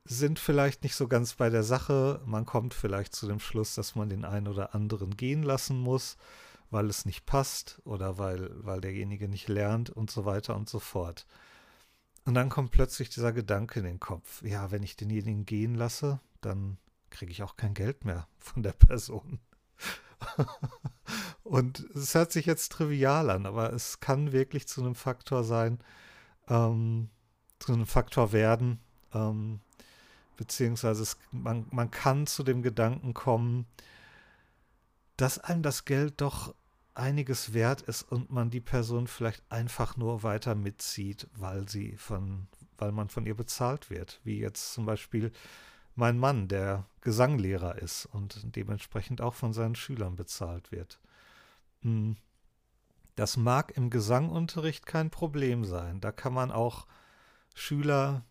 sind 0.04 0.38
vielleicht 0.38 0.82
nicht 0.82 0.94
so 0.94 1.06
ganz 1.08 1.34
bei 1.34 1.50
der 1.50 1.62
Sache. 1.62 2.22
Man 2.24 2.46
kommt 2.46 2.72
vielleicht 2.72 3.14
zu 3.14 3.28
dem 3.28 3.38
Schluss, 3.38 3.74
dass 3.74 3.94
man 3.94 4.08
den 4.08 4.24
einen 4.24 4.48
oder 4.48 4.74
anderen 4.74 5.16
gehen 5.16 5.42
lassen 5.42 5.78
muss, 5.78 6.16
weil 6.70 6.88
es 6.88 7.04
nicht 7.04 7.26
passt 7.26 7.82
oder 7.84 8.16
weil, 8.16 8.50
weil 8.64 8.80
derjenige 8.80 9.28
nicht 9.28 9.48
lernt 9.48 9.90
und 9.90 10.10
so 10.10 10.24
weiter 10.24 10.56
und 10.56 10.70
so 10.70 10.78
fort. 10.78 11.26
Und 12.24 12.32
dann 12.32 12.48
kommt 12.48 12.70
plötzlich 12.70 13.10
dieser 13.10 13.32
Gedanke 13.32 13.80
in 13.80 13.84
den 13.84 14.00
Kopf, 14.00 14.42
ja, 14.42 14.70
wenn 14.70 14.82
ich 14.82 14.96
denjenigen 14.96 15.44
gehen 15.44 15.74
lasse, 15.74 16.18
dann 16.40 16.78
kriege 17.10 17.30
ich 17.30 17.42
auch 17.42 17.56
kein 17.56 17.74
Geld 17.74 18.06
mehr 18.06 18.26
von 18.38 18.62
der 18.62 18.72
Person. 18.72 19.38
und 21.44 21.80
es 21.94 22.14
hört 22.14 22.32
sich 22.32 22.46
jetzt 22.46 22.72
trivial 22.72 23.30
an, 23.30 23.46
aber 23.46 23.72
es 23.72 24.00
kann 24.00 24.32
wirklich 24.32 24.68
zu 24.68 24.80
einem 24.80 24.94
Faktor 24.94 25.44
sein, 25.44 25.78
ähm, 26.48 27.08
zu 27.58 27.72
einem 27.72 27.86
Faktor 27.86 28.32
werden, 28.32 28.80
ähm, 29.14 29.60
beziehungsweise 30.36 31.02
es, 31.02 31.16
man, 31.30 31.66
man 31.70 31.90
kann 31.90 32.26
zu 32.26 32.42
dem 32.42 32.62
Gedanken 32.62 33.14
kommen, 33.14 33.66
dass 35.16 35.38
einem 35.38 35.62
das 35.62 35.84
Geld 35.84 36.20
doch 36.20 36.54
einiges 36.94 37.54
wert 37.54 37.82
ist 37.82 38.02
und 38.02 38.30
man 38.30 38.50
die 38.50 38.60
Person 38.60 39.06
vielleicht 39.06 39.42
einfach 39.50 39.96
nur 39.96 40.22
weiter 40.22 40.54
mitzieht, 40.54 41.26
weil 41.34 41.68
sie 41.68 41.96
von, 41.96 42.48
weil 42.78 42.92
man 42.92 43.08
von 43.08 43.26
ihr 43.26 43.34
bezahlt 43.34 43.90
wird. 43.90 44.20
Wie 44.24 44.38
jetzt 44.38 44.74
zum 44.74 44.86
Beispiel 44.86 45.32
mein 45.94 46.18
Mann, 46.18 46.48
der 46.48 46.86
Gesanglehrer 47.00 47.78
ist 47.78 48.06
und 48.06 48.56
dementsprechend 48.56 49.20
auch 49.20 49.34
von 49.34 49.52
seinen 49.52 49.74
Schülern 49.74 50.16
bezahlt 50.16 50.72
wird. 50.72 50.98
Hm. 51.82 52.16
Das 53.14 53.36
mag 53.36 53.76
im 53.76 53.90
Gesangunterricht 53.90 54.86
kein 54.86 55.10
Problem 55.10 55.64
sein. 55.64 56.00
Da 56.00 56.12
kann 56.12 56.32
man 56.32 56.50
auch 56.50 56.86
Schüler 57.54 58.24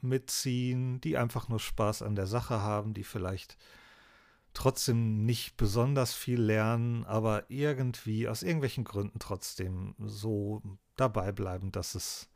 mitziehen, 0.00 1.00
die 1.00 1.16
einfach 1.16 1.48
nur 1.48 1.60
Spaß 1.60 2.02
an 2.02 2.16
der 2.16 2.26
Sache 2.26 2.60
haben, 2.60 2.94
die 2.94 3.04
vielleicht 3.04 3.56
trotzdem 4.52 5.24
nicht 5.24 5.56
besonders 5.56 6.14
viel 6.14 6.40
lernen, 6.40 7.04
aber 7.04 7.48
irgendwie 7.48 8.28
aus 8.28 8.42
irgendwelchen 8.42 8.84
Gründen 8.84 9.18
trotzdem 9.18 9.94
so 9.98 10.62
dabei 10.96 11.32
bleiben, 11.32 11.72
dass 11.72 11.94
es 11.94 12.28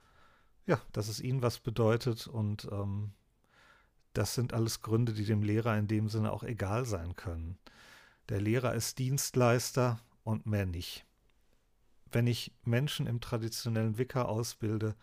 ja, 0.66 0.80
dass 0.92 1.08
es 1.08 1.20
ihnen 1.20 1.42
was 1.42 1.58
bedeutet 1.60 2.26
und 2.26 2.68
ähm, 2.70 3.12
das 4.12 4.34
sind 4.34 4.52
alles 4.52 4.82
Gründe, 4.82 5.14
die 5.14 5.24
dem 5.24 5.42
Lehrer 5.42 5.78
in 5.78 5.88
dem 5.88 6.08
Sinne 6.08 6.30
auch 6.30 6.42
egal 6.42 6.84
sein 6.84 7.16
können. 7.16 7.58
Der 8.28 8.40
Lehrer 8.40 8.74
ist 8.74 8.98
Dienstleister 8.98 10.00
und 10.28 10.44
mehr 10.44 10.66
nicht. 10.66 11.06
Wenn 12.12 12.26
ich 12.26 12.52
Menschen 12.64 13.06
im 13.06 13.20
traditionellen 13.20 13.96
Wicker 13.96 14.28
ausbilde, 14.28 14.94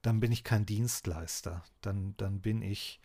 dann 0.00 0.18
bin 0.18 0.32
ich 0.32 0.44
kein 0.44 0.64
Dienstleister. 0.64 1.62
Dann, 1.82 2.14
dann 2.16 2.40
bin 2.40 2.62
ich 2.62 2.98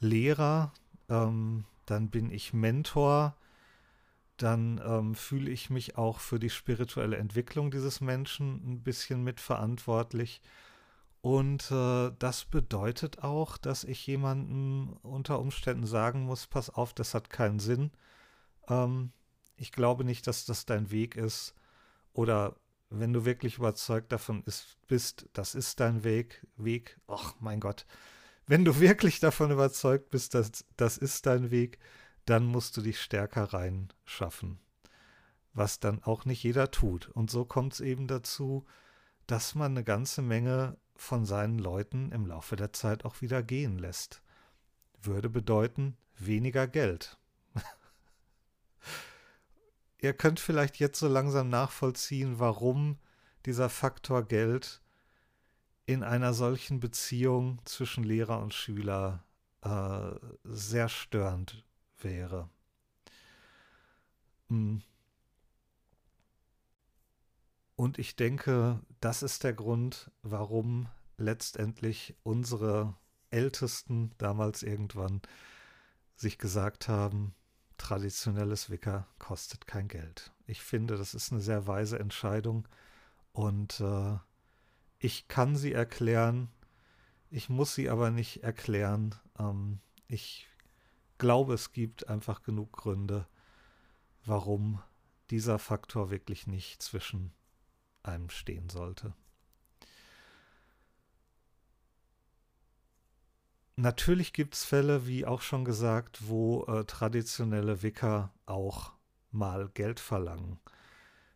Lehrer, 0.00 0.72
ähm, 1.08 1.64
dann 1.86 2.10
bin 2.10 2.30
ich 2.30 2.52
Mentor, 2.52 3.36
dann 4.36 4.80
ähm, 4.84 5.14
fühle 5.14 5.48
ich 5.50 5.70
mich 5.70 5.96
auch 5.96 6.18
für 6.18 6.40
die 6.40 6.50
spirituelle 6.50 7.18
Entwicklung 7.18 7.70
dieses 7.70 8.00
Menschen 8.00 8.54
ein 8.68 8.82
bisschen 8.82 9.22
mitverantwortlich. 9.22 10.42
Und 11.20 11.70
äh, 11.70 12.10
das 12.18 12.44
bedeutet 12.44 13.22
auch, 13.22 13.58
dass 13.58 13.84
ich 13.84 14.04
jemandem 14.08 14.96
unter 15.02 15.38
Umständen 15.38 15.86
sagen 15.86 16.24
muss, 16.24 16.48
pass 16.48 16.68
auf, 16.68 16.92
das 16.94 17.14
hat 17.14 17.30
keinen 17.30 17.60
Sinn. 17.60 17.92
Ähm, 18.68 19.12
ich 19.64 19.72
glaube 19.72 20.04
nicht, 20.04 20.26
dass 20.26 20.44
das 20.44 20.66
dein 20.66 20.90
Weg 20.90 21.16
ist. 21.16 21.54
Oder 22.12 22.56
wenn 22.90 23.14
du 23.14 23.24
wirklich 23.24 23.56
überzeugt 23.56 24.12
davon 24.12 24.42
ist, 24.44 24.76
bist, 24.88 25.26
das 25.32 25.54
ist 25.54 25.80
dein 25.80 26.04
Weg, 26.04 26.46
Weg, 26.58 27.00
ach 27.08 27.34
mein 27.40 27.60
Gott, 27.60 27.86
wenn 28.46 28.66
du 28.66 28.78
wirklich 28.78 29.20
davon 29.20 29.50
überzeugt 29.50 30.10
bist, 30.10 30.34
dass 30.34 30.66
das 30.76 30.98
ist 30.98 31.24
dein 31.24 31.50
Weg, 31.50 31.78
dann 32.26 32.44
musst 32.44 32.76
du 32.76 32.82
dich 32.82 33.00
stärker 33.00 33.44
reinschaffen. 33.54 34.58
Was 35.54 35.80
dann 35.80 36.02
auch 36.02 36.26
nicht 36.26 36.42
jeder 36.42 36.70
tut. 36.70 37.08
Und 37.08 37.30
so 37.30 37.46
kommt 37.46 37.72
es 37.72 37.80
eben 37.80 38.06
dazu, 38.06 38.66
dass 39.26 39.54
man 39.54 39.72
eine 39.72 39.84
ganze 39.84 40.20
Menge 40.20 40.76
von 40.94 41.24
seinen 41.24 41.58
Leuten 41.58 42.12
im 42.12 42.26
Laufe 42.26 42.56
der 42.56 42.74
Zeit 42.74 43.06
auch 43.06 43.22
wieder 43.22 43.42
gehen 43.42 43.78
lässt. 43.78 44.22
Würde 45.00 45.30
bedeuten 45.30 45.96
weniger 46.18 46.66
Geld. 46.66 47.18
Ihr 50.04 50.12
könnt 50.12 50.38
vielleicht 50.38 50.76
jetzt 50.76 50.98
so 50.98 51.08
langsam 51.08 51.48
nachvollziehen, 51.48 52.38
warum 52.38 52.98
dieser 53.46 53.70
Faktor 53.70 54.22
Geld 54.22 54.82
in 55.86 56.02
einer 56.02 56.34
solchen 56.34 56.78
Beziehung 56.78 57.58
zwischen 57.64 58.04
Lehrer 58.04 58.42
und 58.42 58.52
Schüler 58.52 59.24
äh, 59.62 60.10
sehr 60.44 60.90
störend 60.90 61.64
wäre. 61.96 62.50
Hm. 64.50 64.82
Und 67.74 67.98
ich 67.98 68.14
denke, 68.14 68.82
das 69.00 69.22
ist 69.22 69.42
der 69.42 69.54
Grund, 69.54 70.10
warum 70.20 70.86
letztendlich 71.16 72.14
unsere 72.24 72.94
Ältesten 73.30 74.12
damals 74.18 74.62
irgendwann 74.62 75.22
sich 76.14 76.36
gesagt 76.36 76.88
haben, 76.88 77.34
traditionelles 77.84 78.70
Wicker 78.70 79.06
kostet 79.18 79.66
kein 79.66 79.88
Geld. 79.88 80.32
Ich 80.46 80.62
finde, 80.62 80.96
das 80.96 81.12
ist 81.12 81.32
eine 81.32 81.42
sehr 81.42 81.66
weise 81.66 81.98
Entscheidung 81.98 82.66
und 83.32 83.78
äh, 83.80 84.16
ich 84.98 85.28
kann 85.28 85.54
sie 85.54 85.72
erklären. 85.72 86.48
Ich 87.30 87.50
muss 87.50 87.74
sie 87.74 87.90
aber 87.90 88.10
nicht 88.10 88.42
erklären. 88.42 89.14
Ähm, 89.38 89.80
ich 90.08 90.48
glaube, 91.18 91.52
es 91.52 91.72
gibt 91.72 92.08
einfach 92.08 92.42
genug 92.42 92.72
Gründe, 92.72 93.26
warum 94.24 94.82
dieser 95.28 95.58
Faktor 95.58 96.10
wirklich 96.10 96.46
nicht 96.46 96.82
zwischen 96.82 97.34
einem 98.02 98.30
stehen 98.30 98.70
sollte. 98.70 99.12
Natürlich 103.76 104.32
gibt 104.32 104.54
es 104.54 104.64
Fälle, 104.64 105.06
wie 105.06 105.26
auch 105.26 105.42
schon 105.42 105.64
gesagt, 105.64 106.28
wo 106.28 106.64
äh, 106.64 106.84
traditionelle 106.84 107.82
Wicker 107.82 108.32
auch 108.46 108.92
mal 109.32 109.68
Geld 109.74 109.98
verlangen. 109.98 110.60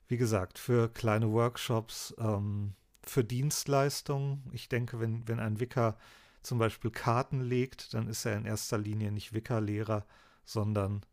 Wie 0.06 0.16
gesagt, 0.16 0.58
für 0.58 0.88
kleine 0.88 1.32
Workshops, 1.32 2.14
ähm, 2.18 2.74
für 3.02 3.24
Dienstleistungen. 3.24 4.48
Ich 4.52 4.68
denke, 4.68 5.00
wenn, 5.00 5.26
wenn 5.26 5.40
ein 5.40 5.58
Wicker 5.58 5.96
zum 6.42 6.58
Beispiel 6.58 6.90
Karten 6.90 7.40
legt, 7.40 7.92
dann 7.94 8.08
ist 8.08 8.24
er 8.24 8.36
in 8.36 8.44
erster 8.44 8.78
Linie 8.78 9.10
nicht 9.10 9.32
Wickerlehrer, 9.32 10.06
sondern 10.44 11.04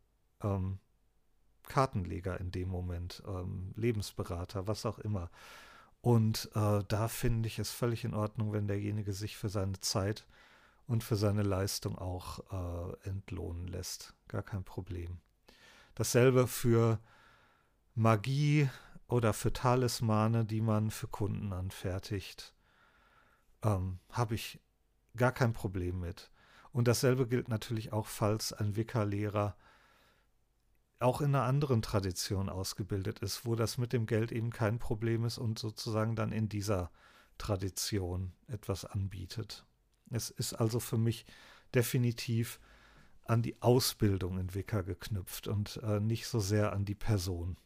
ähm, 0.42 0.78
Kartenleger 1.64 2.40
in 2.40 2.52
dem 2.52 2.68
Moment, 2.68 3.22
ähm, 3.26 3.72
Lebensberater, 3.74 4.68
was 4.68 4.86
auch 4.86 4.98
immer. 5.00 5.30
Und 6.00 6.50
äh, 6.54 6.84
da 6.86 7.08
finde 7.08 7.48
ich 7.48 7.58
es 7.58 7.72
völlig 7.72 8.04
in 8.04 8.14
Ordnung, 8.14 8.52
wenn 8.52 8.68
derjenige 8.68 9.12
sich 9.12 9.36
für 9.36 9.48
seine 9.48 9.80
Zeit 9.80 10.24
und 10.86 11.02
für 11.04 11.16
seine 11.16 11.42
Leistung 11.42 11.98
auch 11.98 12.40
äh, 12.52 13.08
entlohnen 13.08 13.66
lässt. 13.66 14.14
Gar 14.28 14.42
kein 14.42 14.64
Problem. 14.64 15.20
Dasselbe 15.94 16.46
für 16.46 17.00
Magie 17.94 18.68
oder 19.08 19.32
für 19.32 19.52
Talismane, 19.52 20.44
die 20.44 20.60
man 20.60 20.90
für 20.90 21.08
Kunden 21.08 21.52
anfertigt. 21.52 22.54
Ähm, 23.62 23.98
Habe 24.10 24.34
ich 24.34 24.60
gar 25.16 25.32
kein 25.32 25.52
Problem 25.52 26.00
mit. 26.00 26.30
Und 26.72 26.88
dasselbe 26.88 27.26
gilt 27.26 27.48
natürlich 27.48 27.92
auch, 27.92 28.06
falls 28.06 28.52
ein 28.52 28.76
Wicca-Lehrer 28.76 29.56
auch 30.98 31.20
in 31.20 31.34
einer 31.34 31.44
anderen 31.44 31.82
Tradition 31.82 32.48
ausgebildet 32.48 33.18
ist, 33.20 33.44
wo 33.44 33.54
das 33.54 33.78
mit 33.78 33.92
dem 33.92 34.06
Geld 34.06 34.32
eben 34.32 34.50
kein 34.50 34.78
Problem 34.78 35.24
ist 35.24 35.38
und 35.38 35.58
sozusagen 35.58 36.16
dann 36.16 36.32
in 36.32 36.48
dieser 36.48 36.90
Tradition 37.38 38.32
etwas 38.46 38.84
anbietet. 38.84 39.66
Es 40.10 40.30
ist 40.30 40.54
also 40.54 40.80
für 40.80 40.98
mich 40.98 41.26
definitiv 41.74 42.60
an 43.24 43.42
die 43.42 43.60
Ausbildung 43.60 44.38
in 44.38 44.54
Wicca 44.54 44.82
geknüpft 44.82 45.48
und 45.48 45.80
äh, 45.82 46.00
nicht 46.00 46.28
so 46.28 46.38
sehr 46.40 46.72
an 46.72 46.84
die 46.84 46.94
Person. 46.94 47.56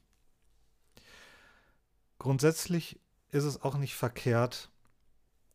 Grundsätzlich 2.19 3.01
ist 3.31 3.45
es 3.45 3.63
auch 3.63 3.77
nicht 3.77 3.95
verkehrt, 3.95 4.71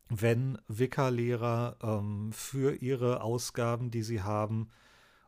wenn 0.08 0.58
Wicca-Lehrer 0.68 1.76
ähm, 1.82 2.32
für 2.32 2.74
ihre 2.76 3.22
Ausgaben, 3.22 3.90
die 3.90 4.02
sie 4.02 4.22
haben, 4.22 4.68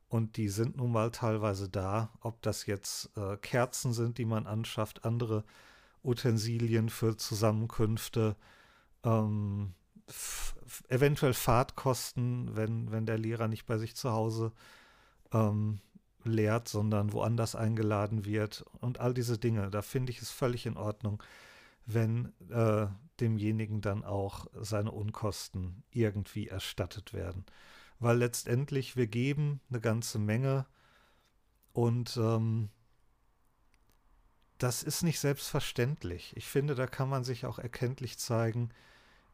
und 0.08 0.38
die 0.38 0.48
sind 0.48 0.76
nun 0.76 0.90
mal 0.90 1.10
teilweise 1.10 1.68
da, 1.68 2.10
ob 2.20 2.40
das 2.40 2.64
jetzt 2.66 3.10
äh, 3.16 3.36
Kerzen 3.36 3.92
sind, 3.92 4.16
die 4.16 4.24
man 4.24 4.46
anschafft, 4.46 5.04
andere 5.04 5.44
Utensilien 6.02 6.88
für 6.88 7.16
Zusammenkünfte, 7.16 8.34
ähm, 9.04 9.74
eventuell 10.88 11.34
Fahrtkosten, 11.34 12.56
wenn, 12.56 12.90
wenn 12.90 13.06
der 13.06 13.18
Lehrer 13.18 13.48
nicht 13.48 13.66
bei 13.66 13.78
sich 13.78 13.94
zu 13.96 14.12
Hause 14.12 14.52
ähm, 15.32 15.80
lehrt, 16.24 16.68
sondern 16.68 17.12
woanders 17.12 17.54
eingeladen 17.54 18.24
wird 18.24 18.64
und 18.80 19.00
all 19.00 19.14
diese 19.14 19.38
Dinge. 19.38 19.70
Da 19.70 19.82
finde 19.82 20.12
ich 20.12 20.20
es 20.20 20.30
völlig 20.30 20.66
in 20.66 20.76
Ordnung, 20.76 21.22
wenn 21.86 22.32
äh, 22.50 22.86
demjenigen 23.20 23.80
dann 23.80 24.04
auch 24.04 24.46
seine 24.60 24.92
Unkosten 24.92 25.82
irgendwie 25.90 26.48
erstattet 26.48 27.12
werden 27.12 27.44
weil 28.00 28.18
letztendlich 28.18 28.96
wir 28.96 29.06
geben 29.06 29.60
eine 29.70 29.80
ganze 29.80 30.18
Menge 30.18 30.66
und 31.72 32.16
ähm, 32.16 32.70
das 34.58 34.82
ist 34.82 35.02
nicht 35.02 35.20
selbstverständlich. 35.20 36.36
Ich 36.36 36.46
finde, 36.46 36.74
da 36.74 36.86
kann 36.86 37.08
man 37.08 37.22
sich 37.22 37.46
auch 37.46 37.58
erkenntlich 37.58 38.18
zeigen, 38.18 38.70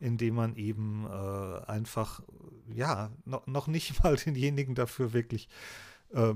indem 0.04 0.34
man 0.34 0.56
eben 0.56 1.06
äh, 1.06 1.64
einfach, 1.66 2.22
ja, 2.68 3.10
no, 3.24 3.42
noch 3.46 3.66
nicht 3.66 4.02
mal 4.04 4.16
denjenigen 4.16 4.74
dafür 4.74 5.12
wirklich 5.12 5.48
äh, 6.12 6.34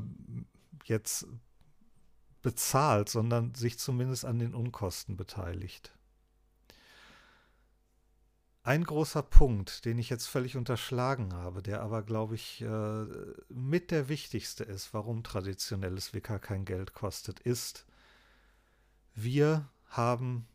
jetzt 0.84 1.26
bezahlt, 2.40 3.08
sondern 3.08 3.54
sich 3.54 3.78
zumindest 3.78 4.24
an 4.24 4.38
den 4.38 4.54
Unkosten 4.54 5.16
beteiligt. 5.16 5.92
Ein 8.62 8.84
großer 8.84 9.22
Punkt, 9.22 9.84
den 9.84 9.98
ich 9.98 10.10
jetzt 10.10 10.26
völlig 10.26 10.56
unterschlagen 10.56 11.32
habe, 11.32 11.62
der 11.62 11.80
aber, 11.80 12.02
glaube 12.02 12.34
ich, 12.34 12.60
äh, 12.60 13.06
mit 13.48 13.90
der 13.90 14.08
wichtigste 14.08 14.64
ist, 14.64 14.92
warum 14.92 15.22
traditionelles 15.22 16.12
Wicca 16.12 16.38
kein 16.38 16.64
Geld 16.64 16.92
kostet, 16.92 17.40
ist, 17.40 17.86
wir 19.14 19.68
haben 19.86 20.46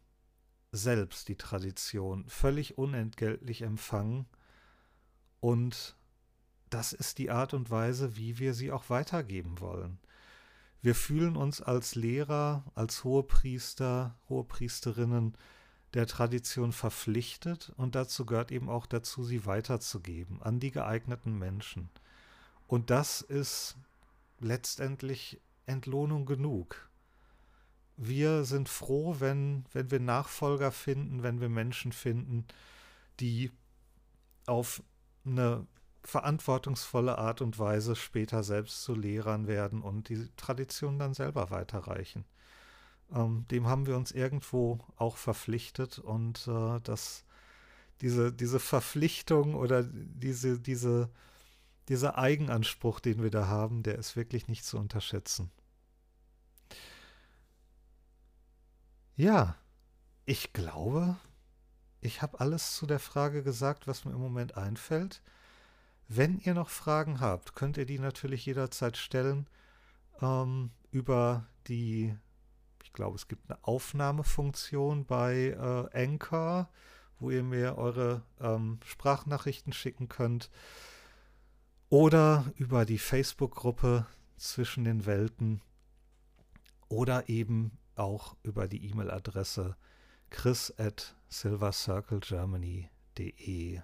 selbst 0.73 1.27
die 1.29 1.36
Tradition 1.36 2.25
völlig 2.27 2.77
unentgeltlich 2.77 3.62
empfangen 3.62 4.25
und 5.39 5.95
das 6.71 6.91
ist 6.93 7.19
die 7.19 7.29
Art 7.29 7.53
und 7.53 7.69
Weise, 7.69 8.17
wie 8.17 8.39
wir 8.39 8.55
sie 8.55 8.71
auch 8.71 8.89
weitergeben 8.89 9.59
wollen. 9.59 9.99
Wir 10.81 10.95
fühlen 10.95 11.38
uns 11.38 11.62
als 11.62 11.93
Lehrer, 11.93 12.65
als 12.73 13.03
Hohepriester, 13.03 14.17
Hohepriesterinnen 14.27 15.38
der 15.93 16.07
Tradition 16.07 16.71
verpflichtet 16.71 17.71
und 17.77 17.93
dazu 17.93 18.25
gehört 18.25 18.51
eben 18.51 18.67
auch 18.67 18.88
dazu, 18.88 19.23
sie 19.23 19.45
weiterzugeben 19.45 20.41
an 20.41 20.59
die 20.59 20.71
geeigneten 20.71 21.38
Menschen. 21.38 21.91
Und 22.65 22.89
das 22.89 23.21
ist 23.21 23.77
letztendlich 24.39 25.39
Entlohnung 25.67 26.25
genug. 26.25 26.89
Wir 27.95 28.43
sind 28.43 28.69
froh, 28.69 29.17
wenn, 29.19 29.65
wenn 29.71 29.91
wir 29.91 29.99
Nachfolger 29.99 30.71
finden, 30.71 31.23
wenn 31.23 31.41
wir 31.41 31.49
Menschen 31.49 31.91
finden, 31.91 32.45
die 33.19 33.51
auf 34.45 34.84
eine 35.25 35.65
verantwortungsvolle 36.03 37.17
Art 37.17 37.41
und 37.41 37.60
Weise 37.60 37.95
später 37.95 38.43
selbst 38.43 38.84
zu 38.84 38.93
Lehrern 38.93 39.47
werden 39.47 39.82
und 39.82 40.10
die 40.10 40.27
Tradition 40.36 40.99
dann 40.99 41.13
selber 41.13 41.49
weiterreichen. 41.49 42.25
Ähm, 43.13 43.45
dem 43.51 43.67
haben 43.67 43.86
wir 43.86 43.95
uns 43.95 44.12
irgendwo 44.12 44.79
auch 44.97 45.17
verpflichtet 45.17 45.99
und 45.99 46.47
äh, 46.47 46.79
das, 46.84 47.23
diese, 48.01 48.34
diese 48.34 48.60
Verpflichtung 48.60 49.56
oder 49.56 49.84
diese, 49.84 50.60
diese, 50.60 51.10
dieser 51.88 52.17
Eigenanspruch, 52.17 52.99
den 52.99 53.23
wir 53.23 53.32
da 53.32 53.47
haben, 53.47 53.84
der 53.84 53.97
ist 53.97 54.15
wirklich 54.15 54.47
nicht 54.47 54.65
zu 54.65 54.77
unterschätzen. 54.77 55.51
Ja, 59.15 59.56
ich 60.26 60.54
glaube, 60.54 61.17
ich 62.02 62.21
habe 62.21 62.39
alles 62.39 62.76
zu 62.76 62.86
der 62.86 62.99
Frage 62.99 63.43
gesagt, 63.43 63.88
was 63.88 64.06
mir 64.06 64.12
im 64.12 64.19
Moment 64.19 64.58
einfällt. 64.58 65.21
Wenn 66.08 66.39
ihr 66.39 66.54
noch 66.54 66.69
Fragen 66.69 67.19
habt, 67.19 67.56
könnt 67.56 67.78
ihr 67.78 67.86
die 67.86 67.99
natürlich 67.99 68.45
jederzeit 68.45 68.97
stellen 68.97 69.47
ähm, 70.21 70.71
über 70.91 71.47
die 71.67 72.15
ich 72.84 72.95
glaube, 72.95 73.15
es 73.15 73.28
gibt 73.28 73.49
eine 73.49 73.58
Aufnahmefunktion 73.63 75.06
bei 75.06 75.58
äh, 75.58 75.97
Anchor, 75.97 76.69
wo 77.19 77.32
ihr 77.32 77.41
mir 77.41 77.78
eure 77.78 78.21
ähm, 78.39 78.80
Sprachnachrichten 78.86 79.73
schicken 79.73 80.10
könnt. 80.10 80.52
Oder 81.89 82.45
über 82.56 82.86
die 82.86 82.99
Facebook-Gruppe 82.99 84.06
zwischen 84.38 84.84
den 84.84 85.08
Welten. 85.08 85.62
Oder 86.88 87.30
eben 87.30 87.71
auch 87.95 88.36
über 88.43 88.67
die 88.67 88.89
E-Mail-Adresse 88.89 89.77
chris 90.29 90.73
at 90.77 91.15
silvercirclegermany.de. 91.29 93.79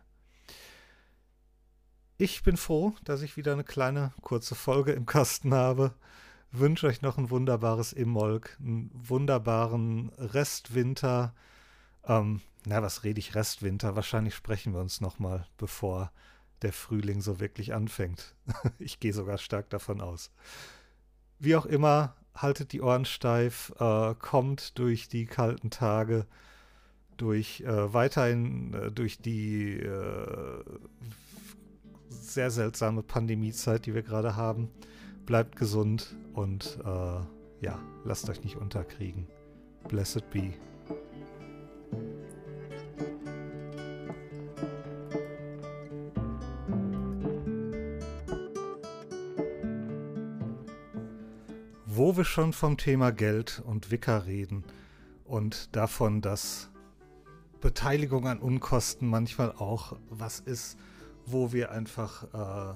Ich 2.17 2.43
bin 2.43 2.57
froh, 2.57 2.93
dass 3.03 3.21
ich 3.21 3.37
wieder 3.37 3.53
eine 3.53 3.63
kleine 3.63 4.11
kurze 4.21 4.55
Folge 4.55 4.91
im 4.91 5.05
Kasten 5.05 5.53
habe 5.53 5.95
wünsche 6.51 6.87
euch 6.87 7.01
noch 7.01 7.17
ein 7.17 7.29
wunderbares 7.29 7.93
Immolk, 7.93 8.57
einen 8.59 8.91
wunderbaren 8.93 10.09
Restwinter. 10.17 11.33
Ähm, 12.03 12.41
na, 12.65 12.81
was 12.81 13.03
rede 13.03 13.19
ich 13.19 13.35
Restwinter? 13.35 13.95
Wahrscheinlich 13.95 14.35
sprechen 14.35 14.73
wir 14.73 14.81
uns 14.81 15.01
nochmal, 15.01 15.47
bevor 15.57 16.11
der 16.61 16.73
Frühling 16.73 17.21
so 17.21 17.39
wirklich 17.39 17.73
anfängt. 17.73 18.35
ich 18.79 18.99
gehe 18.99 19.13
sogar 19.13 19.37
stark 19.37 19.69
davon 19.69 20.01
aus. 20.01 20.31
Wie 21.37 21.55
auch 21.55 21.65
immer, 21.65 22.15
haltet 22.41 22.73
die 22.73 22.81
Ohren 22.81 23.05
steif, 23.05 23.73
äh, 23.79 24.15
kommt 24.15 24.77
durch 24.77 25.07
die 25.07 25.25
kalten 25.25 25.69
Tage, 25.69 26.25
durch 27.17 27.61
äh, 27.61 27.93
weiterhin 27.93 28.73
äh, 28.73 28.91
durch 28.91 29.19
die 29.19 29.77
äh, 29.77 30.63
sehr 32.09 32.51
seltsame 32.51 33.03
Pandemiezeit, 33.03 33.85
die 33.85 33.93
wir 33.93 34.03
gerade 34.03 34.35
haben 34.35 34.69
bleibt 35.29 35.57
gesund 35.57 36.15
und 36.33 36.79
äh, 36.83 37.63
ja, 37.63 37.77
lasst 38.03 38.27
euch 38.31 38.43
nicht 38.43 38.55
unterkriegen. 38.55 39.27
Blessed 39.87 40.27
be. 40.31 40.53
Wo 51.99 52.15
wir 52.15 52.23
schon 52.23 52.53
vom 52.53 52.77
Thema 52.77 53.11
Geld 53.11 53.61
und 53.65 53.91
Wicker 53.91 54.25
reden 54.25 54.63
und 55.25 55.75
davon, 55.75 56.21
dass 56.21 56.69
Beteiligung 57.59 58.25
an 58.25 58.39
Unkosten 58.39 59.05
manchmal 59.05 59.51
auch 59.51 59.97
was 60.09 60.39
ist, 60.39 60.77
wo 61.25 61.51
wir 61.51 61.73
einfach 61.73 62.23
äh, 62.33 62.73